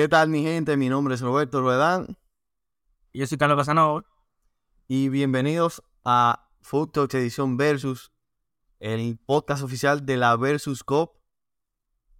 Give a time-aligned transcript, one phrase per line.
[0.00, 0.78] ¿Qué tal, mi gente?
[0.78, 2.16] Mi nombre es Roberto Ruedán.
[3.12, 4.02] Yo soy Carlos Casanova.
[4.88, 8.10] Y bienvenidos a Food Talks Edición Versus,
[8.78, 11.18] el podcast oficial de la Versus Cop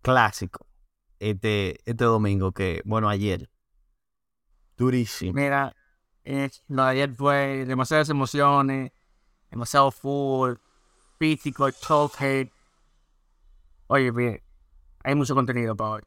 [0.03, 0.67] clásico.
[1.21, 3.49] Este, este domingo, que, bueno, ayer.
[4.77, 5.33] Durísimo.
[5.33, 5.75] Mira,
[6.25, 8.93] eh, lo de ayer fue demasiadas emociones,
[9.51, 10.57] demasiado full,
[11.19, 12.53] físico, talk hate.
[13.87, 14.43] Oye, bien,
[15.03, 16.03] hay mucho contenido para hoy.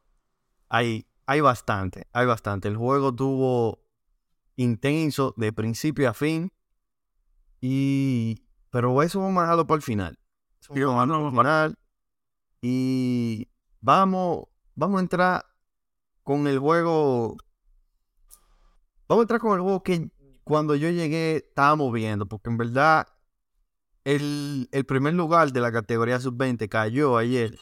[0.70, 2.68] Hay, hay bastante, hay bastante.
[2.68, 3.84] El juego tuvo
[4.56, 6.52] intenso de principio a fin.
[7.62, 8.46] Y.
[8.70, 10.20] Pero eso vamos a dejarlo para el final.
[10.70, 11.74] Vamos a.
[12.62, 13.50] Y
[13.82, 14.46] vamos,
[14.76, 15.46] vamos a entrar
[16.24, 17.38] con el juego.
[19.08, 20.10] Vamos a entrar con el juego que
[20.44, 23.08] cuando yo llegué estábamos viendo, porque en verdad
[24.04, 27.58] el, el primer lugar de la categoría sub-20 cayó ayer.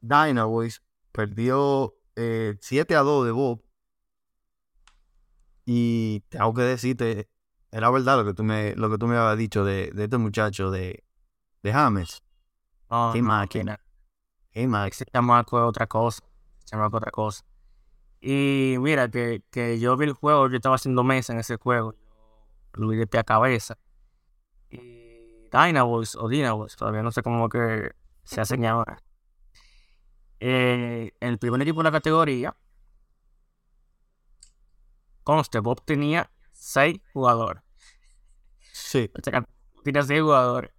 [0.00, 0.82] Dynaboys
[1.12, 3.62] perdió eh, 7 a 2 de Bob.
[5.64, 7.28] Y tengo que decirte,
[7.70, 10.18] era verdad lo que tú me, lo que tú me habías dicho de, de este
[10.18, 11.04] muchacho de,
[11.62, 12.22] de James.
[12.90, 13.80] No, Qué no, máquina.
[14.66, 15.00] Max.
[15.00, 16.22] Ese chamaco es otra cosa.
[16.64, 17.44] Chamaco es otra cosa.
[18.20, 21.94] Y mira, que, que yo vi el juego, yo estaba haciendo mesa en ese juego.
[22.74, 23.78] Lo vi de pie a cabeza.
[24.68, 27.92] Y Dynaboys o Dynaboys, todavía no sé cómo que
[28.24, 29.02] se hacen ahora.
[30.40, 32.56] Eh, el primer equipo de la categoría,
[35.22, 37.62] conste, Bob tenía seis jugadores.
[38.72, 39.46] Sí, O sea, que
[39.84, 40.72] tenía seis jugadores.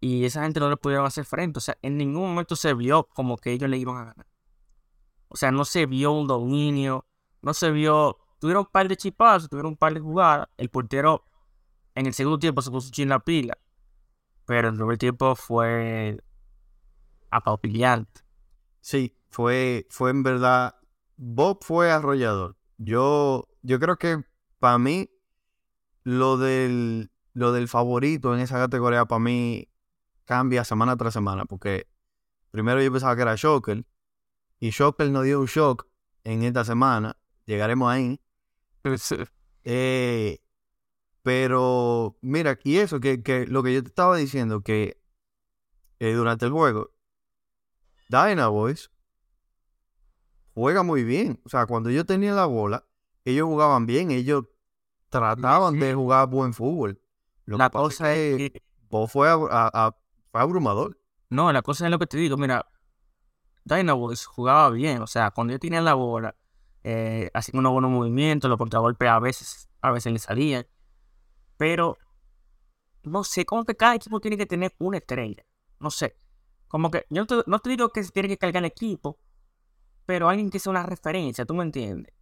[0.00, 1.58] Y esa gente no le pudieron hacer frente.
[1.58, 4.26] O sea, en ningún momento se vio como que ellos le iban a ganar.
[5.28, 7.06] O sea, no se vio un dominio.
[7.40, 8.18] No se vio.
[8.38, 10.48] Tuvieron un par de chipazos, tuvieron un par de jugadas.
[10.56, 11.24] El portero
[11.94, 13.56] en el segundo tiempo se puso chin la pila.
[14.44, 16.20] Pero el primer tiempo fue
[17.32, 18.20] apabillante.
[18.80, 20.76] sí, fue, fue en verdad.
[21.16, 22.56] Bob fue arrollador.
[22.76, 24.22] Yo, yo creo que
[24.58, 25.10] para mí,
[26.04, 29.68] lo del, lo del favorito en esa categoría, para mí,
[30.24, 31.46] cambia semana tras semana.
[31.46, 31.88] Porque
[32.50, 33.84] primero yo pensaba que era Shocker.
[34.60, 35.88] Y Shocker nos dio un shock
[36.24, 37.16] en esta semana.
[37.46, 38.20] Llegaremos ahí.
[39.64, 40.40] Eh,
[41.22, 45.00] pero mira, y eso, que, que lo que yo te estaba diciendo, que
[46.00, 46.90] eh, durante el juego,
[48.12, 48.90] Dynaboys
[50.54, 51.40] juega muy bien.
[51.44, 52.84] O sea, cuando ellos tenían la bola,
[53.24, 54.44] ellos jugaban bien, ellos
[55.08, 57.00] trataban de jugar buen fútbol.
[57.46, 59.96] Lo La que pasa cosa es que Bo fue, a- a-
[60.30, 60.98] fue abrumador.
[61.30, 62.66] No, la cosa es lo que te digo, mira,
[63.64, 66.34] Dynaboys jugaba bien, o sea, cuando ellos tenían la bola,
[66.84, 70.66] eh, hacían unos buenos movimientos, los contragolpes a veces, a veces le salían,
[71.56, 71.96] pero
[73.04, 75.44] no sé, como que cada equipo tiene que tener una estrella,
[75.80, 76.16] no sé,
[76.72, 79.18] como que yo no te, no te digo que se tiene que cargar el equipo,
[80.06, 82.12] pero alguien que sea una referencia, ¿tú me entiendes?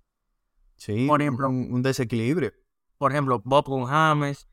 [0.76, 1.48] Sí, Por ejemplo.
[1.48, 2.52] un, un desequilibrio.
[2.98, 4.48] Por ejemplo, Bob con James,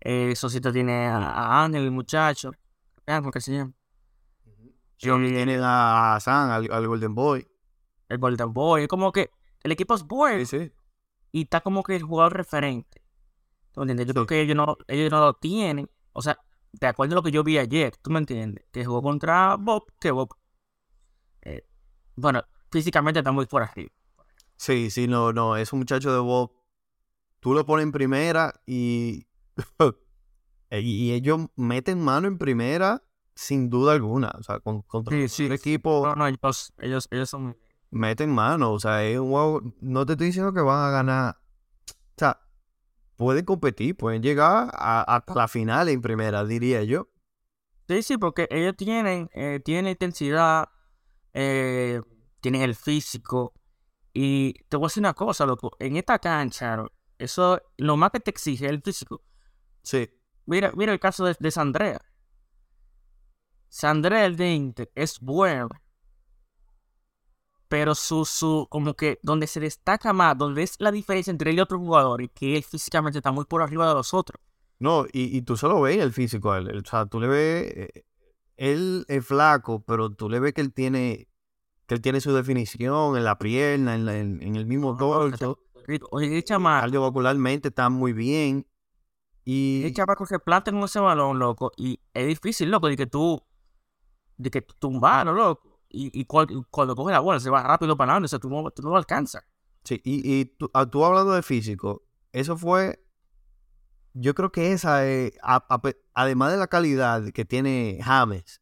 [0.00, 2.52] eh, Sosito tiene a, Ángel, el muchacho,
[3.06, 3.72] cómo que se llama,
[4.98, 7.46] Sí, tienen a Hassan, al, al Golden Boy.
[8.08, 9.30] el Golden Boy, es como que
[9.62, 10.44] el equipo es bueno.
[10.44, 10.72] Sí, sí.
[11.32, 13.02] y está como que el jugador referente.
[13.72, 14.06] ¿Tú me entiendes?
[14.06, 14.14] Yo Sí.
[14.14, 15.88] creo que ellos no, ellos no lo tienen.
[16.12, 16.38] O sea,
[16.72, 18.64] de acuerdo a lo que yo vi ayer, ¿tú me entiendes?
[18.72, 20.34] Que jugó contra Bob, que Bob,
[21.42, 21.66] eh,
[22.16, 23.90] bueno, físicamente está muy por arriba.
[24.56, 26.52] Sí, sí, no, no, es un muchacho de Bob.
[27.40, 29.26] Tú lo pones en primera y,
[30.70, 33.02] y ellos meten mano en primera
[33.34, 34.32] sin duda alguna.
[34.36, 37.56] O sea, con, contra Sí, el sí, equipo No, no, ellos, ellos, ellos son
[37.90, 38.72] meten mano.
[38.72, 39.62] O sea, es un juego.
[39.80, 41.36] No te estoy diciendo que van a ganar.
[43.18, 47.08] Pueden competir, pueden llegar a- hasta la final en primera, diría yo.
[47.88, 50.68] Sí, sí, porque ellos tienen, eh, tienen intensidad,
[51.34, 52.00] eh,
[52.40, 53.52] tienen el físico.
[54.14, 55.72] Y te voy a decir una cosa, loco.
[55.80, 56.84] En esta cancha,
[57.18, 59.22] eso, lo más que te exige es el físico.
[59.82, 60.08] Sí,
[60.46, 62.00] Mira, mira el caso de, de Sandrea.
[63.68, 65.68] Sandrea el 20 es bueno.
[67.68, 71.58] Pero su, su, como que donde se destaca más, donde es la diferencia entre él
[71.58, 74.40] y otros jugadores, que él físicamente está muy por arriba de los otros.
[74.78, 76.76] No, y, y tú solo ves el físico a él.
[76.76, 77.72] O sea, tú le ves.
[77.76, 78.04] eh,
[78.56, 81.28] Él es flaco, pero tú le ves que él tiene.
[81.86, 85.58] Que él tiene su definición en la pierna, en, la- en- en el mismo torso.
[86.10, 88.66] Oye, chamaco, Cardiovascularmente está muy bien.
[89.44, 89.82] Y.
[89.84, 93.42] el chamaco se planta con ese balón, loco, y es difícil, loco, de que tú,
[94.36, 95.67] de que tú tumbarlo, loco.
[95.90, 98.50] Y, y cual- cuando coge la bola se va rápido para adelante, o sea, tú
[98.50, 99.44] no, tú no lo alcanzas.
[99.84, 102.02] Sí, y, y tú, ah, tú hablando de físico,
[102.32, 103.02] eso fue.
[104.12, 105.32] Yo creo que esa es.
[105.42, 108.60] a- a pe- además de la calidad que tiene James,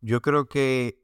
[0.00, 1.02] yo creo que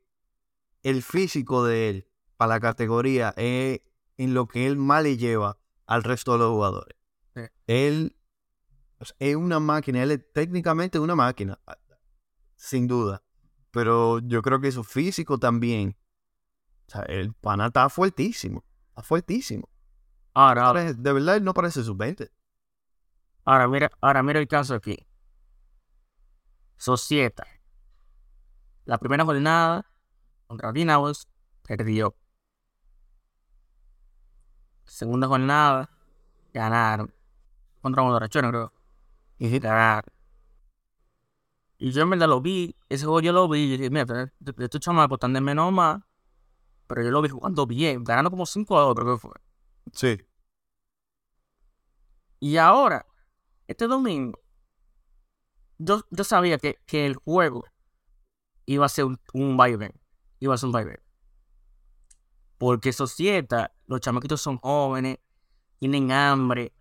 [0.82, 3.81] el físico de él para la categoría es
[4.17, 6.96] en lo que él más le lleva al resto de los jugadores.
[7.35, 7.43] Sí.
[7.67, 8.17] Él
[9.19, 11.58] es una máquina, él es técnicamente una máquina,
[12.55, 13.23] sin duda.
[13.74, 15.96] Pero yo creo que su físico también.
[16.86, 18.64] O sea, el pana está fuertísimo.
[18.90, 19.68] Está fuertísimo.
[20.32, 22.30] Ahora, De verdad, él no parece sub-20.
[23.44, 24.96] ahora mira, ahora mira el caso aquí.
[26.76, 27.44] Societa.
[28.84, 29.90] La primera jornada
[30.46, 31.26] contra Dinamos
[31.66, 32.14] perdió.
[34.84, 35.90] Segunda jornada
[36.52, 37.12] ganaron.
[37.82, 38.72] Contra Borrachones, creo.
[39.38, 40.13] Y ganaron.
[41.78, 44.54] Y yo en verdad lo vi, ese juego yo lo vi y dije, mira, estos
[44.58, 46.02] estos chamacos están de menos más,
[46.86, 49.32] pero yo lo vi jugando bien, ganando como 5 a 2, creo que fue.
[49.92, 50.20] Sí.
[52.40, 53.06] Y ahora,
[53.66, 54.38] este domingo,
[55.78, 57.64] yo, yo sabía que, que el juego
[58.66, 59.92] iba a ser un, un vaivén.
[60.40, 61.00] Iba a ser un vaivén.
[62.58, 65.18] Porque Societa, los chamaquitos son jóvenes,
[65.78, 66.72] tienen hambre,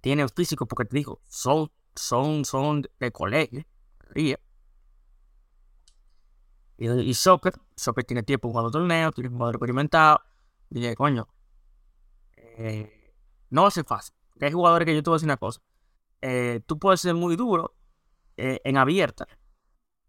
[0.00, 3.64] tienen físico, porque te digo, son, son, son de colegio.
[4.14, 4.34] Y,
[6.78, 10.20] y soccer, soccer tiene tiempo jugando torneos, tiene un jugador experimentado.
[10.70, 11.28] Y dije, coño,
[12.36, 13.14] eh,
[13.50, 14.14] no va a ser fácil.
[14.30, 15.60] Porque hay jugadores que yo te voy a decir una cosa.
[16.22, 17.74] eh, tú puedes ser muy duro
[18.36, 19.26] eh, en abierta,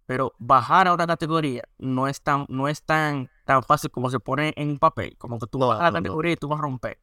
[0.05, 4.19] pero bajar a otra categoría no es tan, no es tan, tan fácil como se
[4.19, 5.17] pone en papel.
[5.17, 6.03] Como que tú No, bajas a la no, no.
[6.03, 6.99] categoría y tú vas a romper.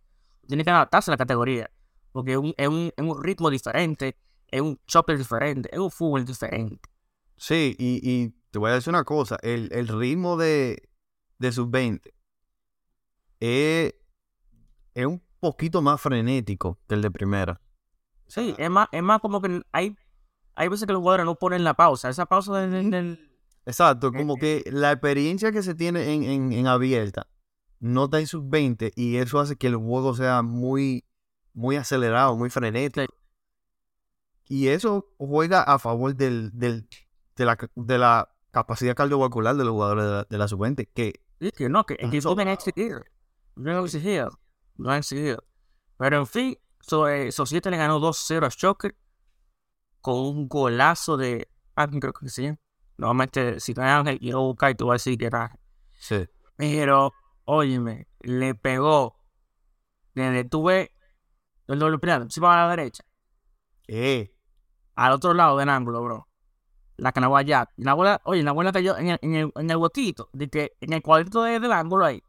[0.49, 1.71] Tienes que adaptarse a la categoría.
[2.13, 4.17] Porque es un, es un, es un ritmo diferente,
[4.51, 6.89] es un chopper diferente, es un fútbol diferente.
[7.37, 9.37] Sí, y, y te voy a decir una cosa.
[9.43, 10.89] El, el ritmo de,
[11.39, 12.01] de sub-20
[13.41, 13.95] es,
[14.95, 17.61] es un poquito más frenético que el de primera.
[18.27, 19.97] Sí, es más, es más como que hay,
[20.55, 22.09] hay veces que los jugadores no ponen la pausa.
[22.09, 23.33] Esa pausa del- del- del,
[23.67, 24.63] Exacto, Eh, como eh.
[24.65, 27.27] que la experiencia que se tiene en, en, en abierta
[27.81, 31.05] no está en sub-20 y eso hace que el juego sea muy,
[31.53, 33.13] muy acelerado, muy frenético.
[34.49, 36.89] Y eso juega a favor del, del,
[37.37, 41.21] de, la, de la capacidad cardiovascular de los jugadores de la, de la sub-20, que
[41.55, 42.29] que no, que, que Ajá.
[42.31, 43.05] deben exigir.
[43.57, 44.29] Deben exigir.
[44.77, 45.45] No han exigido.
[45.99, 48.97] Pero en fin, so, eh, Societe le ganó 2-0 a Shocker
[50.01, 52.55] con un golazo de Ángel, creo que sí.
[52.97, 55.59] Normalmente, si no es Ángel, yo buscar y tú vas a decir que era
[55.93, 56.27] sí,
[56.57, 57.13] Pero,
[57.45, 59.19] óyeme, le pegó.
[60.15, 60.93] Desde tuve
[61.67, 63.05] el doble penal, si va a la derecha,
[63.89, 64.35] eh,
[64.97, 66.29] al otro lado del ángulo, bro.
[66.97, 67.71] La canagua ya.
[67.77, 70.73] La bola, oye, la bola cayó en el, en el, en el botito, de que
[70.81, 72.23] en el cuadrito de- del ángulo ahí.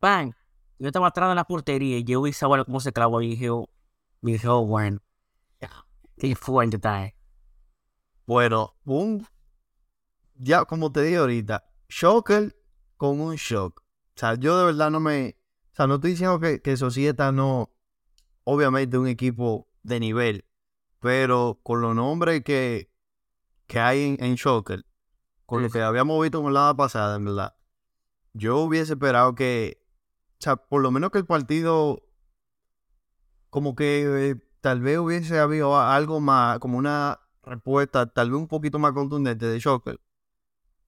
[0.00, 0.32] ¡Bang!
[0.78, 3.30] Yo estaba atrás de la portería y yo vi esa bola como se clavó y
[3.30, 3.68] dije, oh,
[4.22, 5.00] dije, oh, bueno.
[6.16, 7.16] Qué fuerte está, eh.
[8.26, 9.26] bueno, un,
[10.34, 12.54] ya como te dije ahorita, Shocker
[12.98, 13.80] con un shock.
[13.80, 15.36] O sea, yo de verdad no me,
[15.72, 17.70] o sea, no estoy diciendo que, que Societa no,
[18.44, 20.44] obviamente un equipo de nivel,
[21.00, 22.90] pero con los nombres que,
[23.66, 24.84] que hay en, en Shocker,
[25.46, 27.56] con Sí, lo que habíamos visto en la pasada, en verdad,
[28.32, 29.82] yo hubiese esperado que,
[30.34, 32.02] o sea, por lo menos que el partido,
[33.50, 38.48] como que eh, tal vez hubiese habido algo más, como una respuesta tal vez un
[38.48, 40.00] poquito más contundente de Shocker,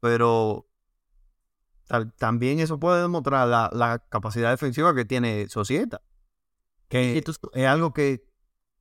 [0.00, 0.68] pero
[1.86, 6.02] tal- también eso puede demostrar la, la capacidad defensiva que tiene Societa,
[6.88, 8.28] que tú- es algo que,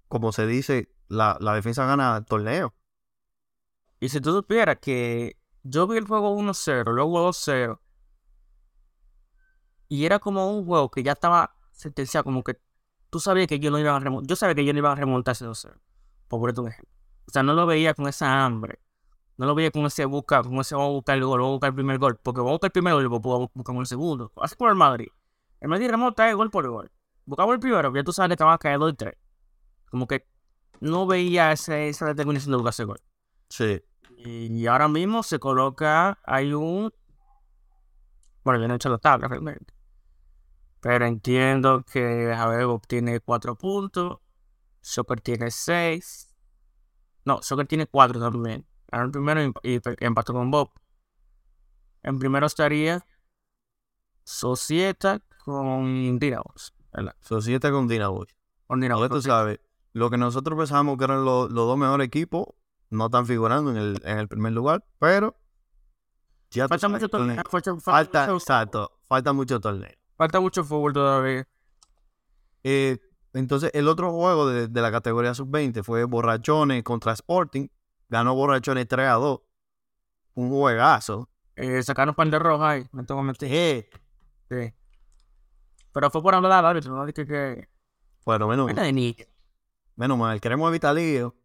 [0.07, 2.73] como se dice, la, la defensa gana el torneo.
[3.99, 7.79] Y si tú supieras que yo vi el juego 1-0, luego 2-0,
[9.89, 12.59] y era como un juego que ya estaba sentenciado, como que
[13.09, 14.95] tú sabías que yo no iba a remontar, yo sabía que yo no iba a
[14.95, 15.77] remontar ese 2-0,
[16.27, 16.95] por ponerte un ejemplo.
[17.27, 18.79] O sea, no lo veía con esa hambre,
[19.37, 21.55] no lo veía con ese busca, con ese vamos a buscar el gol, vamos a
[21.55, 23.75] buscar el primer gol, porque vamos a buscar el primer gol y vamos a buscar
[23.75, 24.31] el segundo.
[24.37, 25.09] Así como el Madrid.
[25.59, 26.91] El Madrid remonta el gol por gol.
[27.25, 29.13] Buscamos el primero, ya tú sabes que va a caer 2 y 3.
[29.91, 30.30] Como que
[30.81, 32.99] no veía ese, esa determinación de ese gol.
[33.49, 33.81] Sí.
[34.17, 36.93] Y ahora mismo se coloca, hay un...
[38.43, 39.73] Bueno, yo no he hecho la tabla realmente.
[40.81, 44.17] Pero entiendo que Javier tiene 4 puntos.
[44.81, 46.35] Soccer tiene 6.
[47.25, 48.65] No, Soccer tiene 4 también.
[48.87, 50.71] Ganó el primero y, empató con Bob.
[52.01, 53.05] En primero estaría
[54.23, 56.73] Societa con Dinamos.
[57.21, 58.25] Societa con Dinamo.
[58.65, 59.01] Con Dinamo.
[59.01, 59.59] Ahora tú sabes,
[59.93, 62.45] lo que nosotros pensábamos que eran los, los dos mejores equipos,
[62.89, 65.35] no están figurando en el, en el primer lugar, pero
[66.49, 67.41] ya Falta mucho torneo.
[67.49, 69.91] Falta, Falta, mucho- exacto, falta mucho torneo.
[70.17, 71.47] falta mucho fútbol todavía.
[72.63, 72.99] Eh,
[73.33, 77.67] entonces, el otro juego de, de la categoría sub-20 fue Borrachones contra Sporting.
[78.09, 79.39] Ganó Borrachones 3 a 2.
[80.35, 81.29] Un juegazo.
[81.55, 82.87] Eh, sacaron par de rojas ahí.
[82.91, 83.49] Me tengo que meter.
[83.51, 83.89] Eh,
[84.49, 84.73] Sí.
[85.93, 87.69] Pero fue por hablar al árbitro, no dije que.
[88.25, 89.25] Bueno, menos, Vaina de niño.
[89.95, 90.39] Menos mal.
[90.41, 91.35] Queremos evitar lío.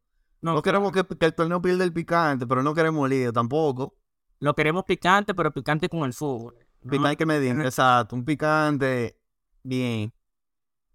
[0.40, 3.96] No, No queremos que, que el torneo pierda el picante, pero no queremos lío tampoco.
[4.38, 6.56] Lo queremos picante, pero picante con el fútbol.
[6.82, 6.90] ¿no?
[6.90, 8.14] Picante que me digan, exacto.
[8.14, 9.18] Un picante
[9.62, 10.12] bien.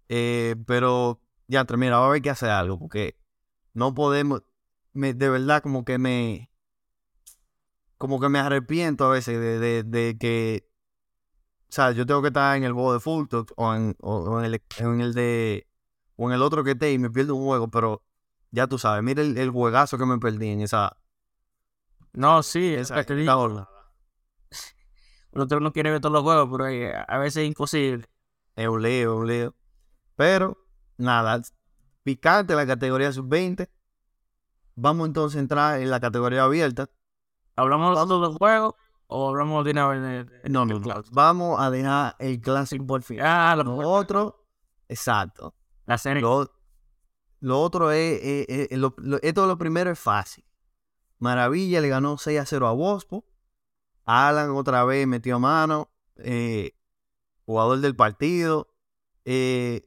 [0.08, 3.16] Eh, pero ya, mira, ahora hay que hacer algo porque
[3.74, 4.42] no podemos.
[4.92, 6.50] Me, de verdad, como que me.
[7.98, 10.68] Como que me arrepiento a veces de, de, de que.
[11.68, 14.38] O sea, yo tengo que estar en el juego de full o en, o, o
[14.40, 15.66] en, el, en el de.
[16.16, 18.02] O en el otro que esté y me pierdo un juego, pero
[18.50, 20.96] ya tú sabes, mira el, el juegazo que me perdí en esa.
[22.12, 23.68] No, sí, es esa, que esa digo, jornada.
[25.32, 28.06] Uno no quiere ver todos los juegos, pero eh, a veces es imposible.
[28.54, 29.54] Es un lío, es un lío.
[30.14, 30.58] Pero,
[30.98, 31.40] nada,
[32.02, 33.70] picante la categoría sub-20.
[34.74, 36.88] Vamos entonces a entrar en la categoría abierta.
[37.56, 38.74] ¿Hablamos de los juegos
[39.06, 41.02] o hablamos de una vez No, no, no.
[41.12, 43.20] Vamos a dejar el clásico por fin.
[43.20, 44.46] Ah, lo, otro,
[44.88, 45.54] exacto.
[45.86, 46.22] La serie.
[46.22, 46.50] Lo,
[47.40, 50.44] lo otro es, es- es- es lo- lo- esto lo primero es fácil.
[51.18, 53.24] Maravilla le ganó 6 a 0 a Bospo.
[54.04, 55.88] Alan otra vez metió mano.
[56.16, 56.72] eh,
[57.46, 58.68] jugador del partido.
[59.24, 59.82] eh,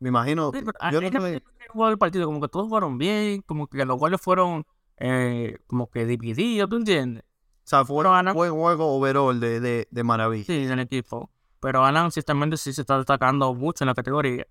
[0.00, 0.52] me imagino.
[0.52, 3.84] Sí, ah, yo no que juego del partido, como que todos fueron bien, como que
[3.84, 4.66] los goles fueron
[4.98, 7.22] eh, como que divididos, ¿tú entiendes?
[7.24, 10.44] O sea, fue un buen juego overall de, de, de Maravilla.
[10.44, 11.30] Sí, del equipo.
[11.60, 14.46] Pero Alan ciertamente sí se está destacando mucho en la categoría.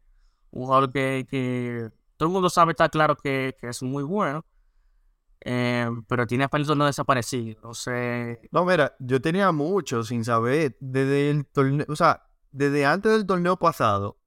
[0.56, 4.46] Un jugador que, que todo el mundo sabe, está claro que, que es muy bueno.
[5.42, 7.60] eh, pero tiene aspectos no desaparecido.
[7.62, 8.40] No sé.
[8.52, 10.76] No, mira, yo tenía mucho sin saber.
[10.80, 14.18] Desde el torneo, o sea, desde antes del torneo pasado,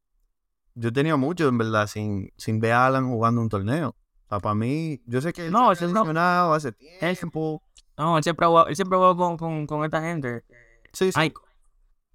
[0.75, 3.97] yo tenía mucho, en verdad, sin, sin ver a Alan jugando un torneo.
[4.27, 6.73] O sea, para mí, yo sé que él No, se había ese no- lesionado hace
[6.73, 7.63] tiempo.
[7.97, 10.45] No, él siempre ha jugado, él siempre ha jugado con, con, con esta gente.
[10.93, 11.19] Sí, sí.
[11.19, 11.33] Ay,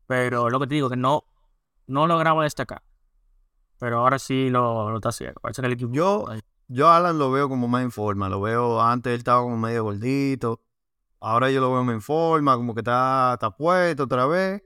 [0.07, 1.25] pero lo que te digo, que no,
[1.87, 2.81] no lograba destacar.
[3.83, 5.41] Pero ahora sí lo, lo está haciendo.
[5.41, 5.91] Parece que el equipo.
[5.91, 6.25] Yo,
[6.69, 8.29] yo a Alan lo veo como más en forma.
[8.29, 10.61] Lo veo, antes él estaba como medio gordito.
[11.19, 14.63] Ahora yo lo veo más en forma, como que está, está puesto otra vez.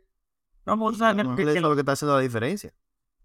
[0.68, 2.72] No, porque tú sabes, que, que- eso es lo que está haciendo la diferencia.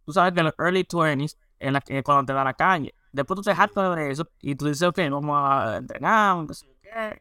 [0.07, 2.91] tú sabes que en los early 20s, en la, que cuando te da la caña,
[3.13, 6.67] después tú te hartas de eso y tú dices, ok, vamos a entrenar, no sé
[6.81, 7.21] qué.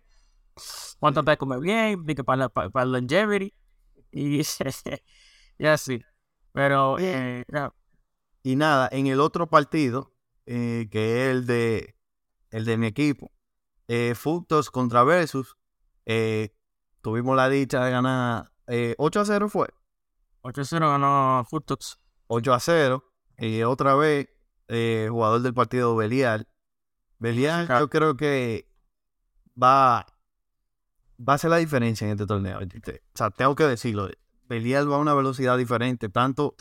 [0.97, 2.05] ¿Cuánto te comer bien?
[2.25, 3.53] Para, para, para longevity.
[4.13, 4.41] Y,
[5.59, 6.01] y así.
[6.53, 7.73] Pero, eh, ya,
[8.43, 10.13] Y nada, en el otro partido,
[10.45, 11.95] eh, que es el de,
[12.49, 13.31] el de mi equipo,
[13.87, 15.57] eh, Fructos contra Versus,
[16.05, 16.55] eh,
[17.01, 19.67] tuvimos la dicha de ganar eh, 8 a 0 fue.
[20.43, 21.99] 8-0 ganó Futux.
[22.27, 23.03] 8 a 0.
[23.37, 24.29] Y otra vez,
[24.69, 26.47] eh, jugador del partido Belial.
[27.19, 28.67] Belial yo creo que
[29.61, 30.05] va,
[31.19, 32.59] va a hacer la diferencia en este torneo.
[32.59, 34.09] O sea, tengo que decirlo.
[34.47, 36.55] Belial va a una velocidad diferente, tanto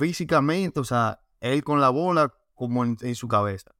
[0.00, 3.70] físicamente, o sea, él con la bola como en, en su cabeza.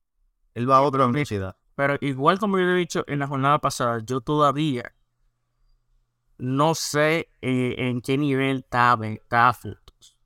[0.55, 1.57] Él va a otra velocidad.
[1.75, 4.95] Pero igual como yo he dicho en la jornada pasada, yo todavía
[6.39, 10.17] no sé eh, en qué nivel está, está Futux.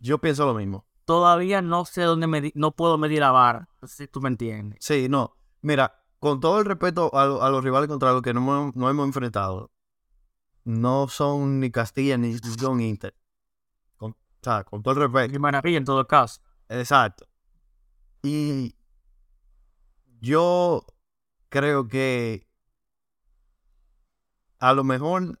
[0.00, 0.86] Yo pienso lo mismo.
[1.06, 3.68] Todavía no sé dónde medir, no puedo medir la vara.
[3.84, 4.78] Si tú me entiendes.
[4.82, 5.36] Sí, no.
[5.62, 8.76] Mira, con todo el respeto a, lo- a los rivales contra los que no hemos,
[8.76, 9.70] no hemos enfrentado,
[10.64, 13.14] no son ni Castilla ni son Inter.
[14.46, 15.32] Con, o sea, con todo el respeto.
[15.32, 16.40] Qué maravilla en todo caso.
[16.68, 17.26] Exacto.
[18.22, 18.76] Y
[20.20, 20.84] yo
[21.48, 22.46] creo que
[24.58, 25.40] a lo mejor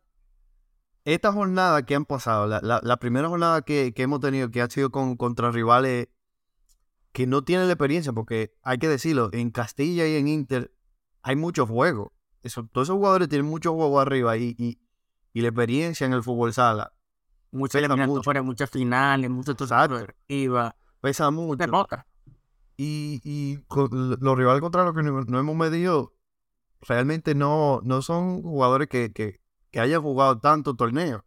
[1.04, 4.60] esta jornada que han pasado, la, la- la primera jornada que, que hemos tenido, que
[4.60, 6.08] ha sido con, contra rivales
[7.12, 10.74] que no tienen la experiencia, porque hay que decirlo, en Castilla y en Inter
[11.22, 12.12] hay mucho juego.
[12.42, 14.78] Eso, todos esos jugadores tienen mucho juego arriba y, y,
[15.32, 16.92] y la experiencia en el fútbol sala
[17.50, 19.56] Muchas eliminatorias, muchas finales, muchas
[21.00, 21.64] pesa mucho.
[22.76, 26.12] Y, y con los rivales contra los que no, hemos medido
[26.82, 31.22] realmente no, no son jugadores que, que, que hayan jugado tanto torneos.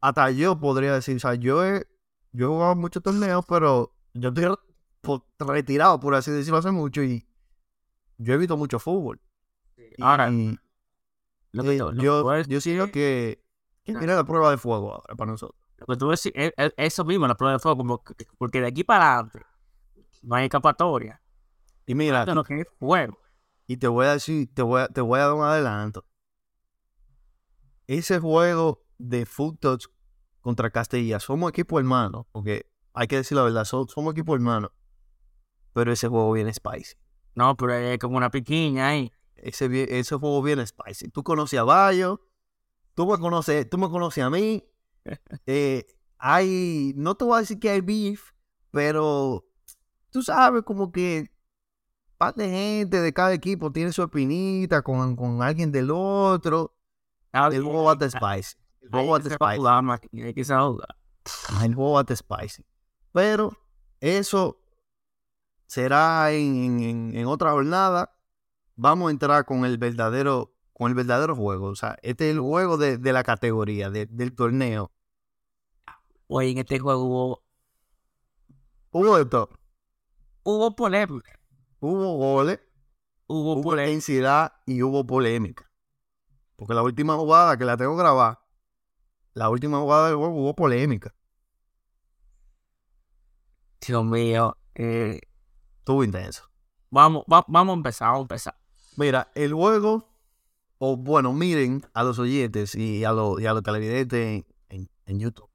[0.00, 1.86] Hasta yo podría decir, o sea, yo he,
[2.32, 4.56] yo he jugado muchos torneos, pero yo estoy
[5.38, 7.26] retirado, por así decirlo, hace mucho y
[8.18, 9.20] yo he visto mucho fútbol.
[10.00, 10.58] Ahora, y,
[11.52, 13.42] lo que, eh, lo yo, yo siento que,
[13.86, 15.58] que mira la prueba de fuego ahora para nosotros.
[15.78, 18.60] Lo que tú decís, es, es- eso mismo, la prueba de fuego, como que- porque
[18.60, 19.40] de aquí para adelante
[20.22, 21.20] no hay escapatoria.
[21.86, 23.18] Y mira, lo que es fuego.
[23.66, 26.04] Y te voy a decir, te voy a, te voy a dar un adelanto.
[27.86, 29.86] Ese juego de Foot Touch
[30.40, 34.72] contra Castilla, somos equipo hermano, porque hay que decir la verdad, so- somos equipo hermano.
[35.72, 36.94] Pero ese juego viene spicy.
[37.34, 39.12] No, pero es como una piquiña ahí.
[39.34, 41.10] Ese, ese juego viene spicy.
[41.10, 42.25] Tú conoces a Bayo,
[42.96, 44.64] tú me conoces, tú me conoces a mí.
[45.46, 45.86] Eh,
[46.18, 48.32] hay, no te voy a decir que hay beef,
[48.72, 49.44] pero
[50.10, 51.30] tú sabes como que
[52.18, 56.74] par de gente de cada equipo tiene su espinita con, con alguien del otro.
[57.56, 58.56] El juego bate spicy.
[58.80, 59.38] El juego spicy.
[60.34, 60.96] Que saber jugar.
[61.62, 62.64] El juego bate spicy.
[63.12, 63.52] Pero
[64.00, 64.58] eso
[65.66, 68.16] será en- en otra jornada.
[68.76, 71.68] Vamos a entrar con el verdadero, con el verdadero juego.
[71.68, 74.92] O sea, este es el juego de, de la categoría, de- del torneo.
[76.28, 77.42] Oye, en este juego hubo,
[78.90, 79.48] Hubo todo.
[80.42, 81.38] hubo polémica.
[81.80, 82.60] Hubo goles,
[83.26, 83.90] Hubo hubo polémica.
[83.92, 85.70] intensidad y hubo polémica.
[86.56, 88.40] Porque la última jugada que la tengo grabada,
[89.34, 91.14] la última jugada del juego hubo polémica.
[93.86, 94.56] Dios mío.
[94.74, 95.20] eh,
[95.78, 96.50] Estuvo intenso.
[96.90, 98.58] vamos, va- vamos a empezar, vamos a empezar.
[98.96, 100.08] Mira, el juego,
[100.78, 105.18] o bueno, miren a los oyentes y a, los y a los televidentes en, en-
[105.20, 105.48] YouTube.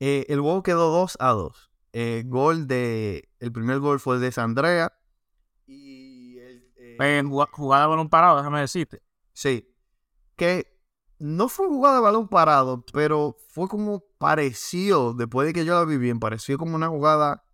[0.00, 1.70] Eh, el juego quedó 2 a 2.
[1.92, 3.28] Eh, gol de.
[3.38, 4.92] El primer gol fue de Sandrea.
[5.66, 9.02] Y el, eh, jugada, jugada de balón parado, déjame decirte.
[9.32, 9.68] Sí.
[10.36, 10.74] Que
[11.18, 15.84] no fue jugada de balón parado, pero fue como pareció, después de que yo la
[15.84, 17.44] vi bien, pareció como una jugada,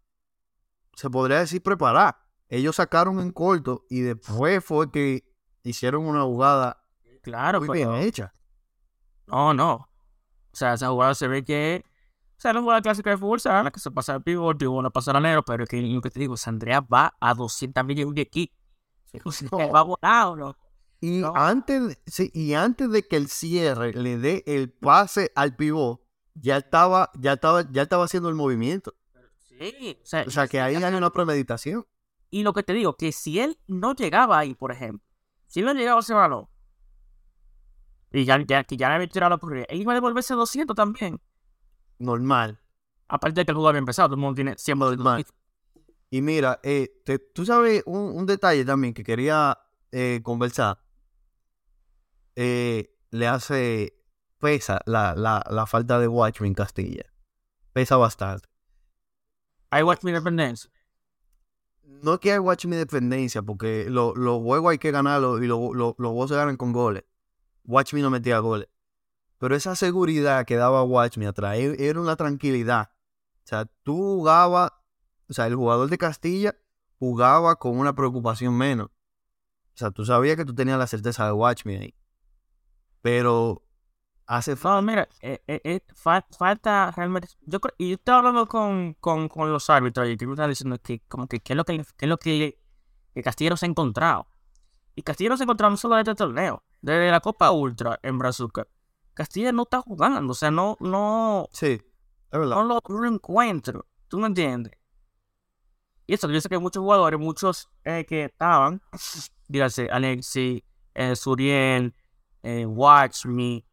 [0.94, 2.26] se podría decir preparada.
[2.48, 5.29] Ellos sacaron en corto y después fue que
[5.64, 6.82] hicieron una jugada
[7.22, 8.32] Claro, muy pero- bien hecha.
[9.26, 9.72] No, no.
[10.52, 11.84] O sea, esa jugada se ve que.
[12.36, 14.82] O sea, la jugada clásica de fútbol sala, que se pasa el pivot, el pivot
[14.82, 17.84] no pasa al negro, pero es que lo que te digo, Sandrea va a 200
[17.84, 18.52] millas de aquí.
[19.24, 19.70] O sea, No.
[19.70, 20.56] va volado.
[21.00, 21.32] Y No.
[21.36, 26.00] antes, sí, y antes de que el cierre le dé el pase al pivot,
[26.34, 28.94] ya estaba, ya estaba, ya estaba haciendo el movimiento.
[29.38, 31.86] Sí, o sea, O sea que ahí hay una premeditación.
[32.30, 35.04] y lo que te digo, que si él no llegaba ahí, por ejemplo,
[35.50, 36.48] si él no llegaba a ese balón,
[38.12, 40.76] y ya, ya, que ya le había tirado la corrida, él iba a devolverse 200
[40.76, 41.20] también.
[41.98, 42.60] Normal.
[43.08, 45.26] Aparte de que el juego había empezado, todo el mundo tiene 100 Normal.
[46.08, 49.58] Y mira, eh, te- tú sabes un, un detalle también que quería
[49.90, 50.78] eh, conversar.
[52.36, 53.94] Eh, le hace,
[54.38, 57.04] pesa la, la, la falta de Watchmen Castilla.
[57.72, 58.48] Pesa bastante.
[59.70, 60.68] Hay Watch Me Independence.
[62.02, 65.74] No es que hay Watchmen dependencia, porque lo- los juegos hay que ganarlos y lo-
[65.74, 67.04] lo- los juegos se ganan con goles.
[67.64, 68.68] Watchmen no metía goles.
[69.38, 72.90] Pero esa seguridad que daba Watchmen atrás e- era una tranquilidad.
[73.44, 74.70] O sea, tú jugabas,
[75.28, 76.56] o sea, el jugador de Castilla
[76.98, 78.88] jugaba con una preocupación menos.
[78.88, 81.94] O sea, tú sabías que tú tenías la certeza de Watchmen ahí.
[83.02, 83.62] Pero
[84.36, 84.76] hace falta.
[84.76, 87.28] No, mira, eh, eh, eh, fa- falta realmente.
[87.42, 90.50] Yo creo, y yo estaba hablando con, con, con los árbitros y que me estaban
[90.50, 92.58] diciendo que, como que, qué es lo que, qué es lo que,
[93.14, 94.26] que Castilla no se ha encontrado.
[94.94, 97.98] Y Castilla no se ha encontrado no solo de este torneo, desde la Copa Ultra
[98.02, 98.66] en Brazuca.
[99.14, 101.82] Castilla no está jugando, o sea, no, no, Sí, es
[102.30, 102.56] verdad.
[102.56, 103.86] no lo, no lo encuentro.
[104.08, 104.72] ¿Tú me entiendes?
[106.06, 108.80] Y eso, yo sé que hay muchos jugadores, muchos eh, que estaban,
[109.48, 110.64] dígase, Alexi,
[111.14, 111.94] Suriel,
[112.42, 113.64] Watch Me,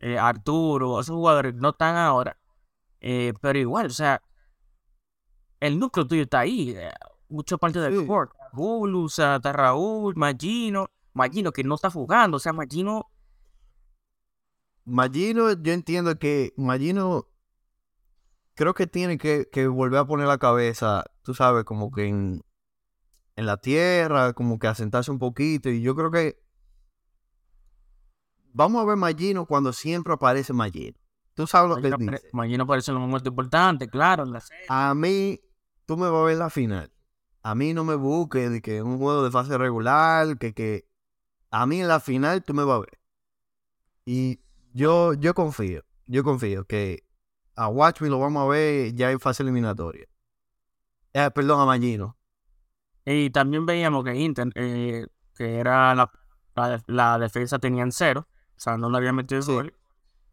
[0.00, 2.38] eh, Arturo, esos jugadores no están ahora.
[3.00, 4.22] Eh, pero igual, o sea,
[5.60, 6.70] el núcleo tuyo está ahí.
[6.76, 6.90] eh,
[7.28, 8.06] mucha parte del Sí.
[8.06, 8.32] court.
[8.52, 13.10] Raúl, o sea, está Raúl, Magino, Magino que no está jugando, o sea, Magino,
[14.84, 17.28] Magino, yo entiendo que Magino
[18.54, 22.42] creo que tiene que, que volver a poner la cabeza, tú sabes, como que en,
[23.36, 25.68] en la tierra, como que asentarse un poquito.
[25.68, 26.40] Y yo creo que
[28.58, 30.98] vamos a ver Magino cuando siempre aparece Magino.
[31.34, 32.28] Tú sabes lo que Magino, dice.
[32.32, 34.66] Magino aparece en los momentos importantes, claro, en la serie.
[34.68, 35.40] A mí,
[35.86, 36.92] tú me vas a ver la final.
[37.42, 40.88] A mí no me busques de que un juego de fase regular, que, que
[41.52, 42.98] a mí en la final tú me vas a ver.
[44.04, 44.40] Y
[44.72, 47.04] yo, yo confío, yo confío que
[47.54, 50.08] a Watchmen lo vamos a ver ya en fase eliminatoria.
[51.12, 52.16] Eh, perdón, a Magino.
[53.04, 56.10] Y también veíamos que Inter, eh, que era la,
[56.56, 58.26] la, la defensa tenían cero,
[58.58, 59.52] o sea, no le habían metido Sí.
[59.52, 59.74] gol.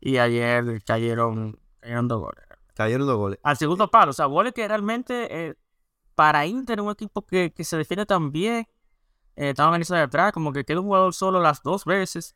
[0.01, 2.43] Y ayer cayeron, cayeron dos goles.
[2.73, 3.39] Cayeron dos goles.
[3.43, 5.55] Al segundo palo, o sea, goles que realmente eh,
[6.15, 8.67] para Inter, un equipo que, que se defiende tan bien,
[9.35, 12.35] eh, estaba organizado de atrás, como que quedó un jugador solo las dos veces.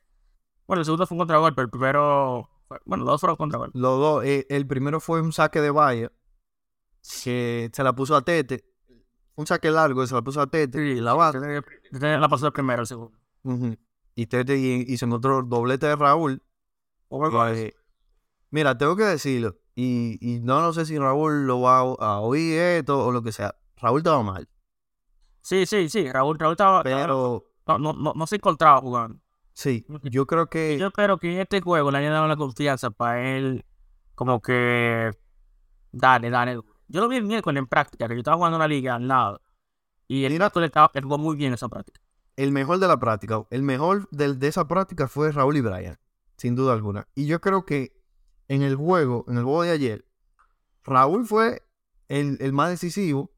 [0.67, 3.77] Bueno, el segundo fue un contragolpe, pero el primero, fue- bueno, los dos fueron contragolpe.
[3.77, 6.11] Los dos, eh, el primero fue un saque de valla
[7.23, 8.63] que se la puso a Tete.
[9.35, 10.85] Un saque largo, se la puso a Tete.
[10.85, 11.39] y la base.
[11.91, 13.17] La pasó el primero, el segundo.
[13.43, 13.77] Ujú.
[14.19, 16.43] Y Tete y, y se encontró doblete de Raúl.
[17.53, 17.73] Eh,
[18.49, 19.55] mira, tengo que decirlo.
[19.75, 23.31] Y, y no, no sé si Raúl lo va a, oír esto o lo que
[23.31, 23.55] sea.
[23.77, 24.49] Raúl estaba mal.
[25.39, 29.21] Sí, sí, sí, Raúl, Raúl estaba, Pero no, no, no, no se encontraba jugando.
[29.53, 32.89] sí, yo creo que Yo espero que en este juego le hayan dado la confianza
[32.91, 33.63] para él
[34.15, 35.11] como que
[35.93, 36.59] dale, dale.
[36.89, 39.41] Yo lo vi el miércoles en práctica, que yo estaba jugando una liga al lado.
[40.09, 42.01] Y el Mira- miércoles estaba, jugó muy bien esa práctica.
[42.39, 45.99] El mejor de la práctica, el mejor de esa práctica fue Raúl y Brian,
[46.37, 47.05] sin duda alguna.
[47.13, 48.01] Y yo creo que
[48.47, 50.05] en el juego, en el juego de ayer,
[50.85, 51.67] Raúl fue
[52.07, 53.33] el, el más decisivo,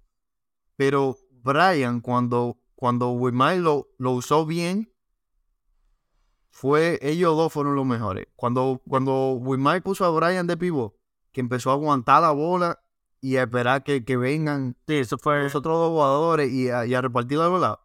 [0.75, 4.93] pero Brian, cuando, cuando lo, lo usó bien,
[6.51, 8.27] fue, ellos dos fueron los mejores.
[8.35, 10.93] Cuando, cuando Wilmar puso a Brian de pivot,
[11.31, 12.83] que empezó a aguantar la bola
[13.19, 15.41] y a esperar que, que vengan Sí, eso fue.
[15.41, 17.79] los otros dos jugadores y a, y a repartir la bola,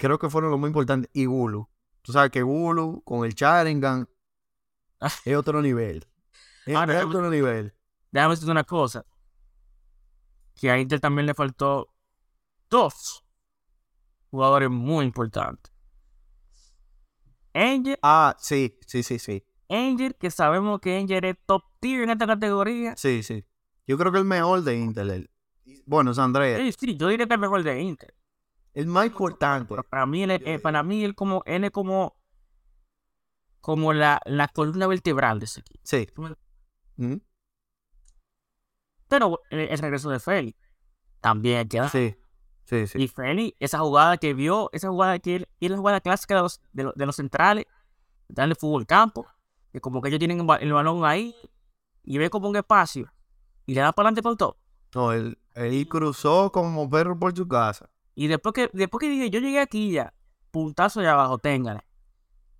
[0.00, 1.10] creo que fueron los más importantes.
[1.14, 1.68] Y Gulu.
[2.02, 4.08] Tú sabes que Gulu con el Sharingan
[5.00, 5.12] Ah.
[5.24, 6.06] es otro nivel.
[6.66, 7.74] Es, Ahora, es otro nivel.
[8.10, 9.04] Déjame decirte una cosa.
[10.54, 11.94] Que a Inter también le faltó
[12.68, 13.24] dos
[14.30, 15.72] jugadores muy importantes.
[17.54, 19.44] Angel, Ah, sí, sí, sí, sí.
[19.68, 22.96] Angel, que sabemos que Angel es top tier en esta categoría.
[22.96, 23.44] Sí, sí.
[23.86, 25.10] Yo creo que el mejor de Intel.
[25.10, 25.30] el-
[25.86, 26.58] bueno, es Andrea.
[26.58, 28.14] Sí, sí, yo diría que el mejor de Inter.
[28.74, 29.74] El más importante.
[29.90, 32.16] Para mí, él, es- eh, para mí él, como, él es como,
[33.60, 35.80] como la, la columna vertebral de ese equipo.
[35.84, 36.06] Sí.
[36.96, 37.16] Mm,
[39.08, 40.58] Pero eh, el regreso de Félix
[41.20, 41.88] también dar.
[41.90, 42.14] Sí,
[42.64, 43.02] sí, sí.
[43.02, 46.36] Y Félix, esa jugada que vio, esa jugada que él, y es la jugada clásica
[46.36, 47.66] de los, de los, de los centrales,
[48.28, 49.26] darle fútbol campo,
[49.72, 51.34] que como que ellos tienen el ba- el balón ahí
[52.04, 53.12] y ve como un espacio
[53.66, 54.56] y le da para adelante con todo.
[54.94, 57.90] No, él, él cruzó como perro por su casa.
[58.14, 60.14] Y después que, después que dije, yo llegué aquí ya,
[60.50, 61.80] puntazo allá abajo, téngale.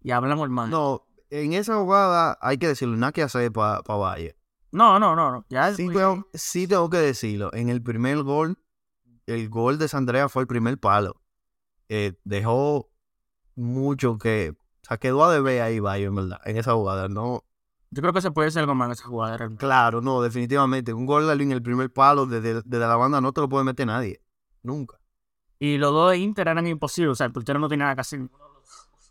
[0.03, 0.71] Y hablamos, hermano.
[0.71, 4.37] No, en esa jugada hay que decirlo, nada que hacer para Valle.
[4.73, 5.45] No, no, no, no.
[5.49, 7.53] Ya Sí tengo, sí tengo que decirlo.
[7.53, 8.57] En el primer gol,
[9.27, 11.21] el gol de Sandrea fue el primer palo.
[11.89, 12.91] Eh, dejó
[13.57, 14.51] mucho que.
[14.51, 17.09] O sea, quedó a deber ahí, Bayo, en verdad, en esa jugada.
[17.09, 17.45] No,
[17.93, 19.37] yo creo que se puede hacer algo más en esa jugada.
[19.37, 19.61] realmente.
[19.61, 20.93] claro, no, definitivamente.
[20.93, 23.87] Un gol en el primer palo desde, desde la banda no te lo puede meter
[23.87, 24.23] nadie.
[24.63, 25.00] Nunca.
[25.61, 27.13] Y los dos de Inter eran imposibles.
[27.13, 28.21] O sea, el portero no tenía nada que hacer.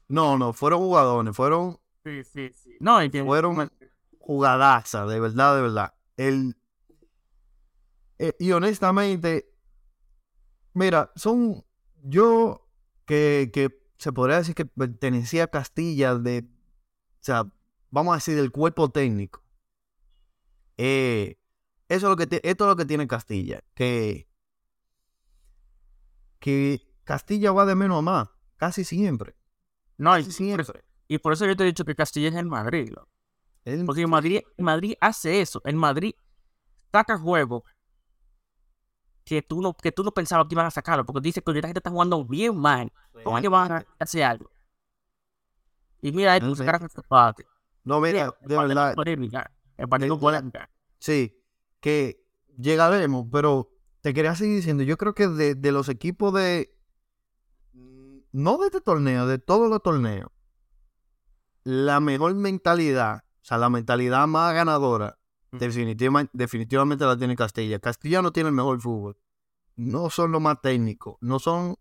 [0.08, 2.76] No, no, fueron jugadores, fueron Sí, sí, sí.
[2.80, 3.72] No, y que Fueron-
[4.18, 5.94] jugadazas, de verdad, de verdad.
[6.18, 6.56] El,
[8.18, 9.52] eh, y honestamente,
[10.74, 11.64] mira, son
[12.04, 12.68] yo
[13.06, 17.46] que, que se podría decir que pertenecía a Castilla de, o sea,
[17.92, 19.44] vamos a decir del cuerpo técnico.
[20.78, 21.38] Eh,
[21.90, 24.29] eso es lo que te- esto es lo que tiene Castilla, que
[26.40, 29.36] que Castilla va de menos a más, casi siempre.
[29.98, 30.84] No, y, Casi siempre.
[31.08, 32.90] y por eso yo te he dicho que Castilla es el Madrid.
[32.90, 33.10] loco.
[33.66, 35.62] Él- Porque Madrid, Madrid hace eso.
[35.66, 36.14] En Madrid
[36.92, 37.64] saca juegos
[39.26, 41.06] que tú no, que tú no pensabas que iban a sacarlo.
[41.06, 42.92] Porque dice que esta gente está jugando bien mal.
[43.24, 44.50] ¿Cómo es que van a hacer algo?
[46.02, 47.46] Y mira, No sacaron ese empate.
[47.84, 48.96] No, mira, de El verdad.
[49.78, 50.20] El partido.
[51.00, 51.38] Sí,
[51.80, 52.26] que
[52.58, 53.70] llegaremos, pero
[54.02, 56.74] te quería seguir diciendo, yo creo que de, de los equipos de,
[58.32, 60.32] no de este torneo, de todos los torneos,
[61.64, 65.16] la mejor mentalidad, o sea, la mentalidad más ganadora,
[65.52, 65.58] Mm.
[65.58, 67.80] definitivamente, definitivamente la tiene Castilla.
[67.80, 69.18] Castilla no tiene el mejor fútbol,
[69.76, 71.76] no son los más técnicos, no son,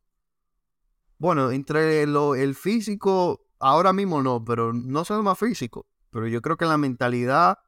[1.19, 6.27] bueno, entre lo, el físico, ahora mismo no, pero no son los más físicos, pero
[6.29, 7.59] yo creo que la mentalidad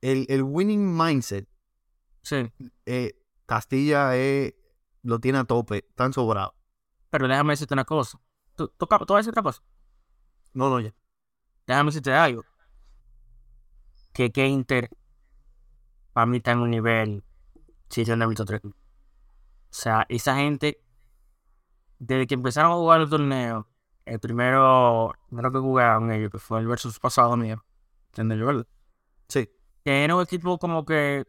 [0.00, 1.48] el, el winning mindset,
[2.22, 2.52] Sí.
[2.86, 3.17] eh,
[3.48, 4.54] Castilla eh,
[5.02, 6.54] lo tiene a tope, tan sobrado.
[7.08, 8.20] Pero déjame decirte una cosa.
[8.54, 9.62] ¿Tú, tú, tú vas a decir otra cosa?
[10.52, 10.94] No, no, ya.
[11.66, 12.44] Déjame decirte algo.
[14.12, 14.90] Que, que Inter,
[16.12, 17.24] para mí está en un nivel,
[17.88, 18.60] si yo no he visto tres.
[18.62, 18.70] O
[19.70, 20.84] sea, esa gente,
[21.98, 23.66] desde que empezaron a jugar el torneo,
[24.04, 27.64] el primero, primero que jugaron ellos, que fue el versus pasado mío,
[28.08, 28.40] ¿entiendes?
[28.40, 28.66] ¿verdad?
[29.26, 29.48] Sí.
[29.86, 31.26] Que era un equipo como que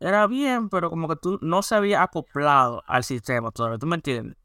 [0.00, 3.96] era bien, pero como que tú no se había acoplado al sistema todavía, ¿tú me
[3.96, 4.36] entiendes?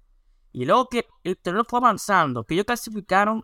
[0.52, 3.44] Y luego que el torneo fue avanzando, que ellos clasificaron,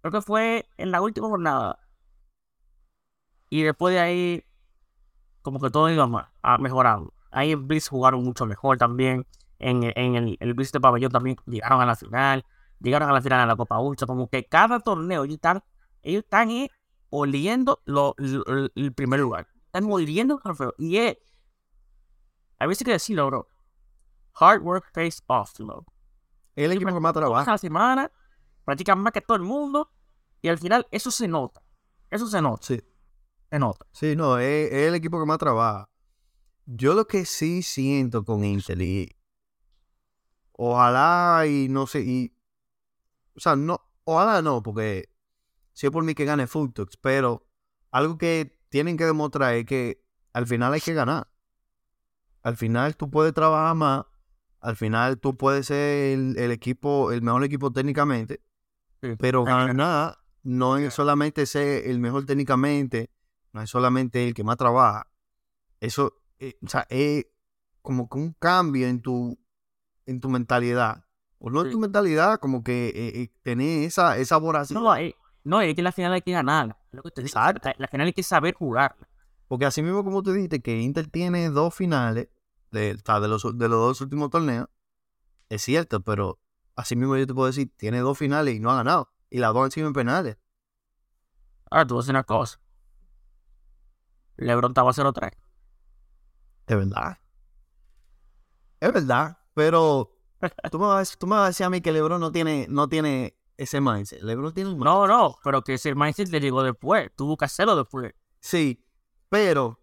[0.00, 1.78] creo que fue en la última jornada.
[3.50, 4.44] Y después de ahí,
[5.42, 7.12] como que todo iba más, mejorando.
[7.30, 9.26] Ahí en Blitz jugaron mucho mejor también.
[9.58, 12.44] En, en el, el Blitz de Pabellón también llegaron a la final.
[12.80, 14.06] Llegaron a la final de la Copa Ultra.
[14.06, 15.62] Como que cada torneo ellos están,
[16.02, 16.70] ellos están eh,
[17.10, 19.48] oliendo lo, el primer lugar.
[19.66, 20.74] Están oliendo el trofeo.
[20.78, 21.18] Y es,
[22.60, 23.48] a veces que decirlo, bro.
[24.34, 25.84] Hard work pays off, bro
[26.54, 27.50] Es el equipo que más trabaja.
[27.50, 28.12] la semana,
[28.64, 29.90] practican más que todo el mundo,
[30.40, 31.60] y al final eso se nota.
[32.10, 32.80] Eso se nota, Sí.
[33.50, 33.86] se nota.
[33.92, 35.88] Sí, no, es, es el equipo que más trabaja.
[36.66, 39.16] Yo lo que sí siento con Inter y
[40.52, 42.32] ojalá y no sé, y
[43.36, 45.08] o sea, no, ojalá no, porque
[45.72, 47.46] si es por mí que gane Fultox, pero
[47.90, 51.28] algo que tienen que demostrar es que al final hay que ganar.
[52.42, 54.04] Al final tú puedes trabajar más,
[54.60, 58.40] al final tú puedes ser el, el equipo, el mejor equipo técnicamente,
[59.02, 59.14] Sí.
[59.18, 63.10] pero ganar no es solamente ser el mejor técnicamente,
[63.52, 65.06] no es solamente el que más trabaja.
[65.80, 67.26] Eso, eh, o sea, es
[67.82, 69.38] como que un cambio en tu,
[70.06, 71.04] en tu mentalidad.
[71.38, 71.72] O no en Sí.
[71.72, 74.80] tu mentalidad, como que eh, eh, tener esa, esa voracidad.
[74.80, 76.76] No, eh, no, es que la final hay que ganar.
[76.92, 77.28] lo que te digo.
[77.28, 77.68] Exacto.
[77.68, 78.94] La, la final hay que saber jugar.
[79.50, 82.28] Porque así mismo como tú dijiste que Inter tiene dos finales
[82.70, 84.68] de, de, los, de los dos últimos torneos,
[85.48, 86.38] es cierto, pero
[86.76, 89.12] así mismo yo te puedo decir, tiene dos finales y no ha ganado.
[89.28, 90.38] Y las dos han sido en penales.
[91.68, 92.60] Ahora tú vas a hacer una cosa.
[94.36, 95.32] LeBron estaba 0-3.
[96.68, 97.18] Es verdad.
[98.78, 100.16] Es verdad, pero
[100.70, 102.88] tú me vas, tú me vas a decir a mí que LeBron no tiene, no
[102.88, 104.22] tiene ese mindset.
[104.22, 107.10] LeBron tiene un No, no, pero que ese mindset le llegó después.
[107.16, 108.14] Tuvo que hacerlo después.
[108.38, 108.80] Sí,
[109.30, 109.80] pero,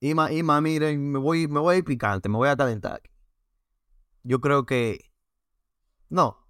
[0.00, 2.96] Ima, Ima, miren, me voy, me voy a ir picante, me voy a talentar.
[2.96, 3.10] aquí.
[4.22, 5.10] Yo creo que.
[6.10, 6.46] No.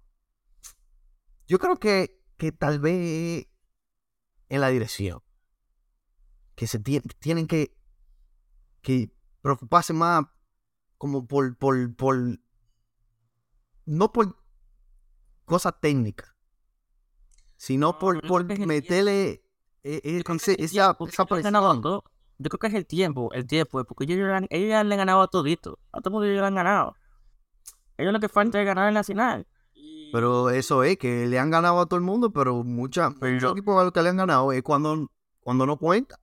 [1.47, 3.47] Yo creo que, que tal vez
[4.49, 5.21] en la dirección.
[6.55, 7.75] Que se tie- tienen que,
[8.81, 10.25] que preocuparse más
[10.97, 12.17] como por, por, por.
[13.85, 14.37] No por
[15.45, 16.35] cosas técnicas,
[17.57, 19.43] sino por, creo por meterle
[19.83, 20.01] eh,
[20.59, 21.53] esa, esa presión.
[22.41, 24.97] Yo creo que es el tiempo, el tiempo, porque ellos, ya ellos ya le han
[24.99, 25.77] ganado a todito.
[25.91, 26.95] A todo el mundo ellos le han ganado.
[27.97, 29.45] Ellos lo que falta es ganar en la final.
[30.11, 33.51] Pero eso es que le han ganado a todo el mundo, pero mucha, muchos Pero-
[33.51, 36.17] equipos a los que le han ganado es cuando, cuando no cuenta.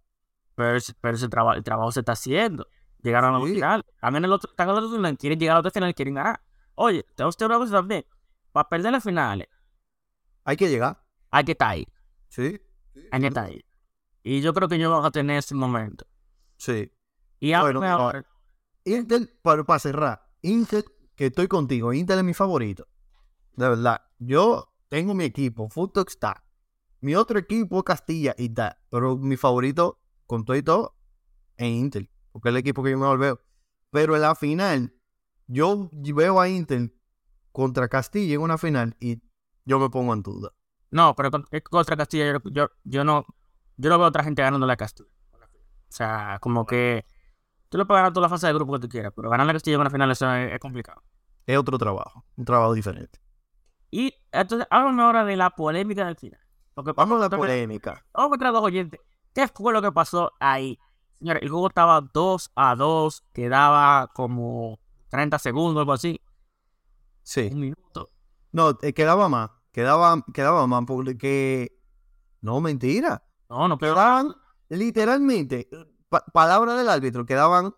[0.54, 2.66] Pero, pero ese traba- el trabajo se está haciendo.
[3.02, 3.84] Llegaron a la final.
[4.00, 6.14] También el otro, están en el otro final, quieren llegar a la otra final, quieren
[6.14, 6.40] ganar.
[6.76, 8.04] Oye, tengo usted una cosa también.
[8.52, 9.48] Para perder las finales,
[10.44, 10.98] Hay que llegar.
[11.30, 11.86] hay que estar ahí.
[12.28, 12.58] Sí.
[13.12, 13.62] Hay que estar ahí.
[14.28, 16.04] Y yo creo que ellos van a tener ese momento.
[16.56, 16.92] Sí.
[17.38, 18.26] Y Bueno, ahora.
[18.84, 20.84] Intel, para, para cerrar, Intel,
[21.14, 22.88] que estoy contigo, Intel es mi favorito.
[23.52, 24.02] De verdad.
[24.18, 26.42] Yo tengo mi equipo, Futok está.
[27.00, 28.82] Mi otro equipo es Castilla y está.
[28.90, 30.96] Pero mi favorito, con todo y todo,
[31.56, 32.10] es Intel.
[32.32, 33.40] Porque es el equipo que yo mejor veo.
[33.90, 34.92] Pero en la final,
[35.46, 37.00] yo veo a Intel
[37.52, 39.22] contra Castilla en una final y
[39.64, 40.52] yo me pongo en duda.
[40.90, 43.24] No, pero es contra Castilla yo, yo, yo no
[43.76, 45.08] yo no veo a otra gente ganando la Castilla.
[45.32, 47.04] O sea, como que
[47.68, 49.52] tú le puedes ganar toda la fase de grupo que tú quieras, pero ganar la
[49.52, 51.02] Castilla en una final eso es, es complicado.
[51.46, 53.20] Es otro trabajo, un trabajo diferente.
[53.90, 56.40] Y entonces, háblame ahora de la polémica del final.
[56.74, 58.04] Porque Vamos a la vamos polémica.
[58.12, 59.00] a meter a dos oyentes.
[59.32, 60.78] ¿Qué fue lo que pasó ahí?
[61.18, 66.20] Señores, el juego estaba 2 a 2, quedaba como 30 segundos, algo así,
[67.22, 67.48] Sí.
[67.52, 68.10] un minuto.
[68.52, 69.50] No, eh, quedaba más.
[69.72, 71.72] Quedaba, quedaba más porque.
[72.40, 73.22] No, mentira.
[73.48, 74.34] No, no, Quedaban
[74.68, 75.68] literalmente,
[76.08, 77.74] pa- palabra del árbitro, quedaban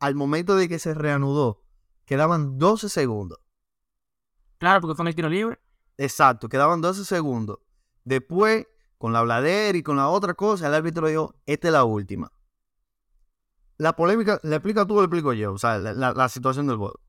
[0.00, 1.62] al momento de que se reanudó,
[2.04, 3.38] quedaban 12 segundos.
[4.58, 5.58] claro, porque fue en el tiro libre.
[5.96, 7.58] Exacto, quedaban 12 segundos.
[8.04, 8.66] Después,
[8.98, 12.32] con la bladera y con la otra cosa, el árbitro dijo, esta es la última.
[13.76, 15.52] La polémica, ¿le explica tú o le explico yo?
[15.52, 17.00] O sea, la, la- la situación del juego.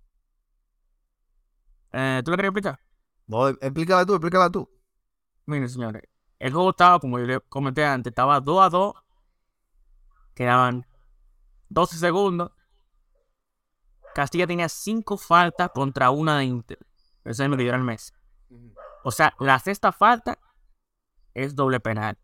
[1.92, 2.80] Eh, ¿Tú lo querías explicar?
[3.28, 4.70] No, explícala tú, explícala tú.
[5.46, 6.04] Miren, señores,
[6.40, 8.94] el juego estaba, como yo le comenté antes, estaba 2 a 2.
[10.34, 10.86] Quedaban
[11.68, 12.52] 12 segundos.
[14.16, 16.80] Castilla tenía 5 faltas contra una de Inter.
[17.26, 18.14] Eso es el mes.
[19.04, 20.40] O sea, la sexta falta
[21.34, 22.18] es doble penal.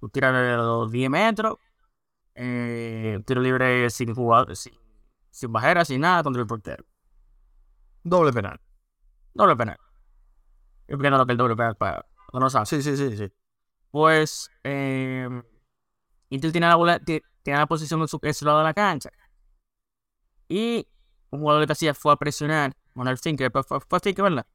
[0.00, 1.58] Tú tiras de los 10 metros,
[2.34, 4.74] eh, tiro libre sin jugador, sin,
[5.30, 6.84] sin bajera, sin nada contra el portero.
[8.02, 8.60] Doble penal.
[9.34, 9.78] Doble penal.
[10.88, 12.68] Yo lo que el doble penal para no lo sabes.
[12.68, 13.32] Sí, sí, sí, sí.
[13.90, 15.28] Pues eh,
[16.28, 19.10] Inter tiene la bola, tiene la posición en su, en su lado de la cancha.
[20.48, 20.86] Y
[21.30, 22.76] un jugador de Castilla fue a presionar.
[22.94, 24.46] Bueno, el fue, fue, fue ¿verdad?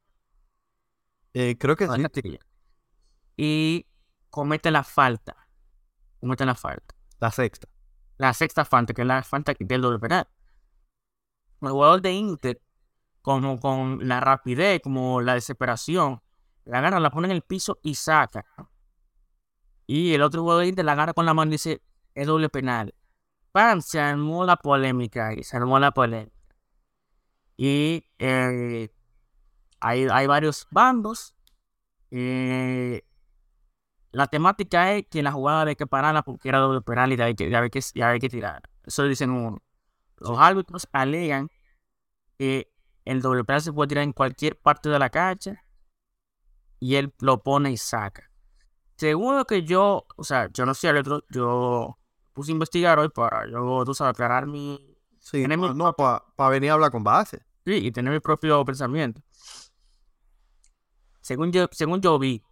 [1.34, 2.39] Eh, creo que sí.
[3.38, 3.86] Y
[4.30, 5.36] comete la falta.
[6.19, 6.95] Comete la falta.
[7.19, 7.67] La sexta.
[8.17, 10.28] La sexta falta, que es la falta del doble penal.
[11.62, 12.62] El jugador de Inter,
[13.21, 16.21] como con la rapidez, como la desesperación,
[16.63, 18.45] la agarra, la pone en el piso y saca.
[19.88, 21.82] Y el otro jugador Inter la agarra con la mano y dice,
[22.13, 22.93] es doble penal.
[23.52, 23.82] ¡Pam!
[23.82, 26.36] Se armó la polémica y se armó la polémica.
[27.58, 28.89] Y eh,
[29.80, 31.36] hay, hay varios bandos.
[32.12, 33.04] Eh,
[34.12, 37.34] la temática es que la jugada había que pararla porque era doble penal y había
[37.34, 38.63] que, había que, había que tirar.
[38.84, 39.62] Eso dicen uno.
[40.17, 41.50] Los árbitros alegan
[42.38, 42.71] que
[43.04, 45.63] el doble penal se puede tirar en cualquier parte de la cancha
[46.80, 48.32] y él lo pone y saca.
[48.97, 51.97] Según lo que yo, o sea, yo no soy árbitro, yo
[52.34, 54.95] puse a investigar hoy para yo, tú sabes, aclarar mi...
[55.19, 57.39] Sí, Tenemos- no, para venir a hablar con base.
[57.65, 59.21] Sí, y tener mi propio pensamiento.
[61.21, 62.43] Según yo, según yo vi,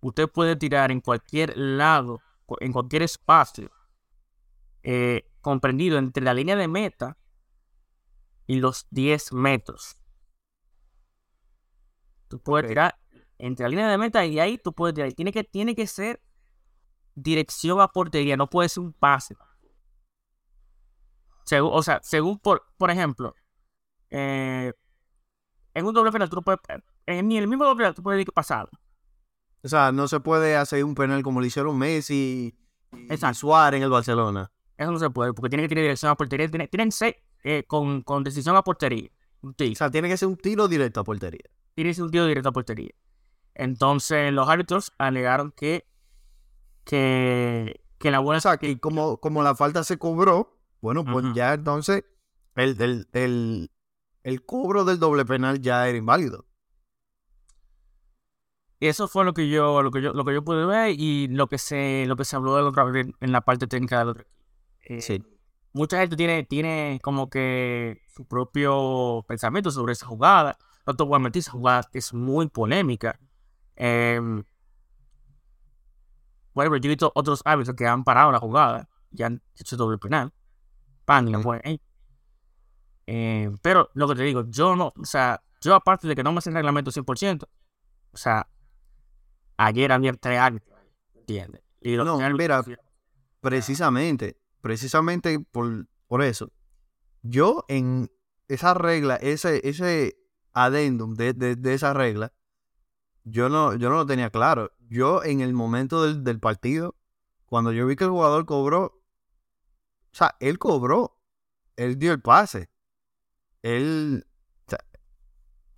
[0.00, 2.20] usted puede tirar en cualquier lado,
[2.60, 3.70] en cualquier espacio,
[4.82, 7.18] eh, comprendido entre la línea de meta
[8.46, 9.96] y los 10 metros.
[12.28, 12.98] Tú puedes tirar
[13.38, 15.12] entre la línea de meta y ahí tú puedes tirar.
[15.12, 16.20] Tiene que, tiene que ser
[17.14, 19.36] dirección a portería, no puede ser un pase.
[21.44, 23.34] Según, o sea, según por, por ejemplo,
[24.10, 24.72] eh,
[25.74, 26.60] en un doble penal tú no puedes,
[27.06, 28.68] en el mismo doble penal tú puedes ir pasado.
[29.62, 32.54] O sea, no se puede hacer un penal como lo hicieron Messi
[33.10, 33.34] y.
[33.34, 34.50] Suárez en el Barcelona.
[34.76, 36.48] Eso no se puede, porque tiene que tener dirección a portería.
[36.48, 39.10] Tiene- Tienen que ser eh, con, con decisión a portería.
[39.42, 41.44] O sea, tiene que ser un tiro directo a portería.
[41.74, 42.90] Tiene que ser un tiro directo a portería.
[43.58, 45.84] Entonces, los árbitros alegaron que,
[46.84, 51.26] que, que la buena O sea, que como, como la falta se cobró, bueno, pues
[51.34, 52.04] ya entonces
[52.54, 53.70] el, el, el,
[54.22, 56.46] el cobro del doble penal ya era inválido.
[58.80, 61.26] Y eso fue lo que yo, lo que yo, lo que yo pude ver y
[61.26, 64.24] lo que se, lo que se habló del otro en la parte técnica del otro.
[64.82, 65.22] Eh, Sí.
[65.72, 70.56] Mucha gente tiene, tiene como que su propio pensamiento sobre esa jugada.
[70.86, 73.18] No te voy a mentir, esa jugada es muy polémica.
[73.80, 74.42] Em,
[76.52, 79.98] bueno, yo he visto otros árbitros que han parado la jugada y han hecho doble
[79.98, 80.32] penal.
[81.04, 81.44] Pan, y la Sí.
[81.44, 81.80] ponen ahí.
[83.06, 86.32] Eh, pero lo que te digo, yo no, o sea, yo aparte de que no
[86.32, 87.48] me sé el reglamento 100%,
[88.12, 88.48] o sea,
[89.56, 90.78] ayer había tres árbitros,
[91.14, 91.62] ¿entiendes?
[91.80, 92.62] Y los No, mira,
[93.40, 96.50] Precisamente, precisamente por, por eso.
[97.22, 98.10] Yo en
[98.48, 100.18] esa regla, ese, ese
[100.52, 102.32] adendum de, de, de esa regla,
[103.30, 104.72] yo no, yo no lo tenía claro.
[104.88, 106.94] Yo en el momento del, del partido,
[107.46, 111.18] cuando yo vi que el jugador cobró, o sea, él cobró,
[111.76, 112.70] él dio el pase.
[113.62, 114.26] Él,
[114.66, 114.78] o sea,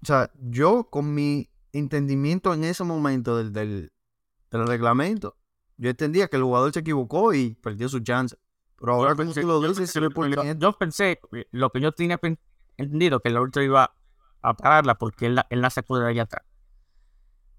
[0.03, 3.93] o sea, yo con mi entendimiento en ese momento del, del,
[4.51, 5.37] del reglamento,
[5.77, 8.37] yo entendía que el jugador se equivocó y perdió su chance.
[8.79, 10.09] Pero ahora como tú lo dices, yo,
[10.45, 10.69] dentro.
[10.69, 11.21] yo pensé,
[11.53, 12.19] lo que yo tenía
[12.77, 13.95] entendido, que el árbitro iba
[14.43, 16.45] a pararla porque él, la- él la sacó de allá atrás.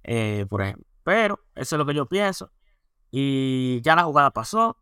[0.04, 0.86] Eh, por ejemplo.
[1.04, 2.52] Pero eso es lo que yo pienso.
[3.12, 4.78] Y ya la jugada pasó.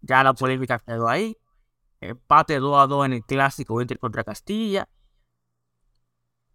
[0.00, 1.36] Ya la polémica quedó ahí.
[2.00, 4.88] Empate 2 a 2 en el clásico Inter contra Castilla.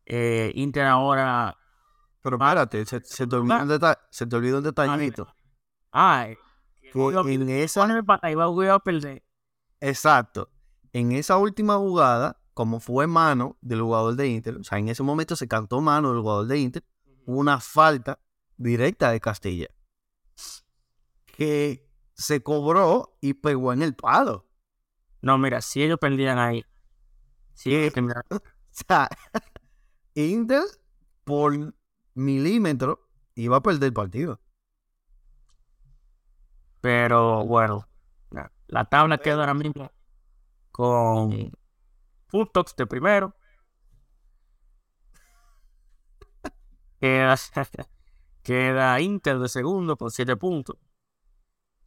[0.06, 1.58] Eh, Inter ahora.
[2.22, 5.28] Pero espérate, se, se te olvidó un deta- se te olvidó un detallito.
[5.92, 6.36] Ay,
[7.12, 7.88] iba- en esa,
[8.30, 9.24] iba, a perder.
[9.80, 10.50] exacto,
[10.92, 15.04] en esa última jugada, como fue mano del jugador de Inter, o sea, en ese
[15.04, 16.84] momento se cantó mano del jugador de Inter,
[17.28, 18.20] una falta
[18.56, 19.68] directa de Castilla
[21.26, 24.48] que se cobró y pegó en el palo.
[25.22, 26.66] No, mira, si ellos perdían ahí.
[27.54, 28.40] Si ellos terminaran- O
[28.88, 29.10] sea,
[30.16, 30.64] Inter
[31.24, 31.74] por
[32.14, 34.40] milímetro iba a perder el partido.
[36.82, 37.88] Pero bueno,
[38.32, 39.92] la, la tabla queda ahora mismo
[40.72, 41.52] con
[42.28, 43.36] puntos de primero.
[47.00, 47.36] Queda,
[48.44, 50.78] queda Inter de segundo con 7 puntos.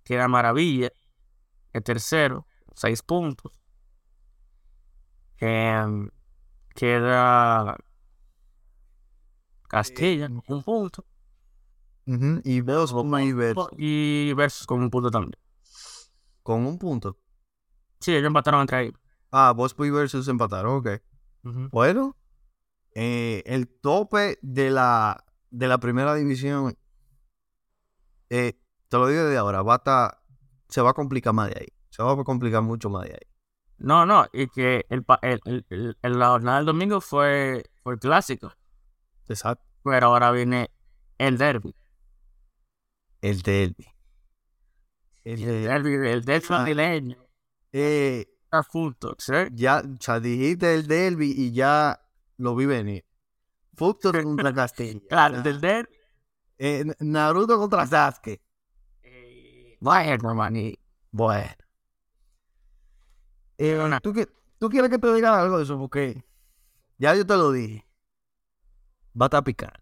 [0.04, 0.90] Queda Maravilla
[1.72, 3.52] de tercero, 6 puntos.
[5.38, 6.10] Em,
[6.74, 7.76] queda
[9.68, 11.04] Castilla, un punto.
[12.44, 15.34] Y vos con ahí ver- Y Versus con un punto también.
[16.42, 17.16] con un punto.
[18.00, 18.92] Sí, ellos empataron entre ahí.
[19.30, 20.88] Ah, Bospo y versus empataron, ok.
[21.70, 22.16] Bueno,
[22.94, 26.76] eh, el tope de la, de la primera división,
[28.28, 30.18] eh, te lo digo desde ahora, va a estar-
[30.68, 31.68] se va a complicar más de ahí.
[31.90, 33.26] Se va a complicar mucho más de ahí.
[33.78, 37.98] No, no, y que el, el, el- el- la jornada del domingo fue, fue el
[37.98, 38.52] clásico,
[39.28, 39.64] Exacto.
[39.82, 40.70] pero ahora viene
[41.18, 41.74] el derby.
[43.22, 43.86] El derby.
[45.24, 46.58] El El derby, el derby Ah.
[46.58, 47.26] madrileño.
[47.72, 49.32] Eh, Está juntos, ¿sí?
[49.52, 52.00] ya, sea, dijiste el derby y ya
[52.40, 53.04] lo vi venir.
[53.74, 55.00] Futo contra Castilla.
[55.08, 55.88] Claro, derby.
[56.58, 58.40] eh, Naruto contra Sasuke.
[59.02, 60.78] eh, Bueno, man, y
[61.10, 61.54] Bueno.
[63.58, 64.14] Eh, ¿tú,
[64.58, 65.78] ¿Tú quieres que te diga algo de eso?
[65.78, 66.24] Porque
[66.98, 67.86] ya yo te lo dije.
[69.20, 69.80] Va a estar picante.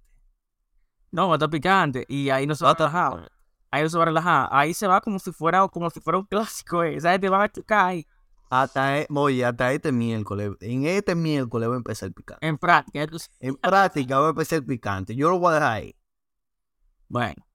[1.10, 2.04] no, va a estar picante.
[2.08, 3.30] Y ahí no se va a relajar.
[3.70, 4.48] Ahí no se va a relajar.
[4.50, 6.82] Ahí se va como si fuera, como si fuera un clásico.
[6.82, 6.96] eh.
[6.96, 8.06] Esa gente va a chocar ahí.
[8.50, 10.52] Hasta, e- oye, hasta este miércoles.
[10.60, 12.46] En este miércoles va a empezar el picante.
[12.46, 13.02] En práctica.
[13.02, 15.14] entonces, En práctica va a empezar el picante.
[15.14, 15.96] Yo lo voy a dejar ahí.
[17.08, 17.46] bueno,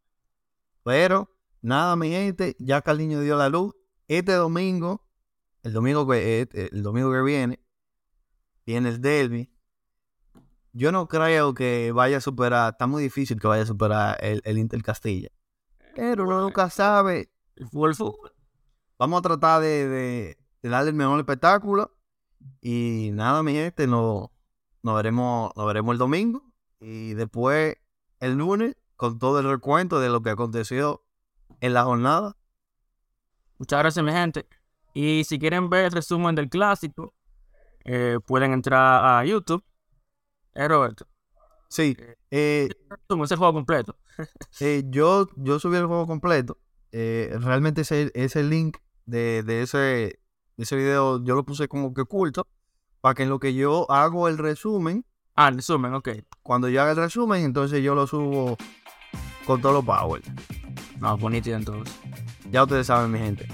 [0.84, 1.30] Pero
[1.62, 3.74] nada, mi gente, ya Carliño dio la luz.
[4.08, 5.08] Este domingo,
[5.64, 7.60] el domingo que, eh, el domingo que viene,
[8.66, 9.50] viene el derby.
[10.74, 14.42] Yo no creo que vaya a superar, está muy difícil que vaya a superar el,
[14.44, 15.30] el Inter Castilla.
[15.96, 17.32] Pero uno nunca sabe.
[17.56, 18.34] El fútbol, fútbol.
[18.98, 21.96] Vamos a tratar de, de- de darle el mejor espectáculo.
[22.62, 24.30] Y nada, mi gente, nos,
[24.82, 26.44] nos, veremos, nos veremos el domingo.
[26.80, 27.78] Y después
[28.20, 31.06] el lunes con todo el recuento de lo que aconteció
[31.60, 32.36] en la jornada.
[33.60, 34.48] Muchas gracias, mi gente.
[34.94, 37.14] Y si quieren ver el resumen del clásico,
[37.86, 39.64] eh, pueden entrar a YouTube.
[40.56, 41.08] Eh, Roberto.
[41.68, 41.98] Sí,
[42.30, 43.98] eh, Resumen, ese juego completo.
[44.60, 46.60] eh, yo, yo subí el juego completo.
[46.92, 50.20] Eh, realmente ese, ese link de, de ese,
[50.58, 52.48] ese video yo lo puse como que oculto.
[53.02, 56.10] Para que en lo que yo hago el resumen, Ah, el resumen, ok.
[56.44, 58.56] cuando yo haga el resumen, entonces yo lo subo
[59.46, 60.22] con todos los power.
[61.00, 61.94] No, bonito entonces.
[62.52, 63.48] Ya ustedes saben, mi gente.